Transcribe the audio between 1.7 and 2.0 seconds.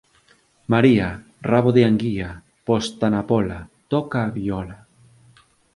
de